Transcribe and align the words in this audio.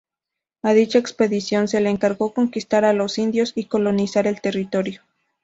A 0.63 0.73
dicha 0.73 0.97
expedición 0.97 1.67
se 1.67 1.79
le 1.79 1.87
encargó 1.91 2.33
conquistar 2.33 2.85
a 2.85 2.93
los 2.93 3.19
indios 3.19 3.51
y 3.53 3.65
colonizar 3.65 4.25
el 4.25 4.41
territorio. 4.41 5.03